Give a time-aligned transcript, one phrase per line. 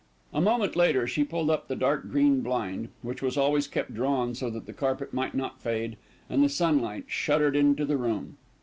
[0.33, 4.33] A moment later, she pulled up the dark green blind, which was always kept drawn
[4.33, 5.95] so that the carpet might not fade,
[6.27, 8.37] and the sunlight shuddered into the room.